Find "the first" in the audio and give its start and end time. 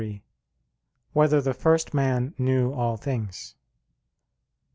1.41-1.93